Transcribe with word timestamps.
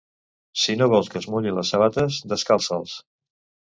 Si 0.61 0.75
no 0.79 0.87
vols 0.93 1.11
que 1.15 1.21
es 1.23 1.29
mullin 1.33 1.55
les 1.59 1.73
sabates, 1.75 2.21
descalça'ls. 2.33 2.97